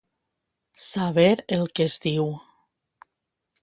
[0.85, 2.35] Saber el que es diu.